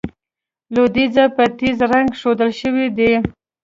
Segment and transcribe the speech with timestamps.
[0.73, 3.11] لوېدیځه په تېز رنګ ښودل شوي دي.